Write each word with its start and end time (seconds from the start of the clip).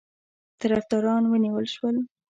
طرفداران 0.61 1.23
ونیول 1.27 1.65
شول. 1.73 1.95